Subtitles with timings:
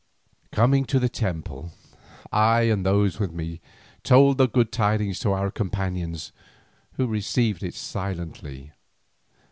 [0.51, 1.73] Coming to the temple,
[2.31, 3.61] I and those with me
[4.01, 6.31] told the good tidings to our companions,
[6.93, 8.71] who received it silently.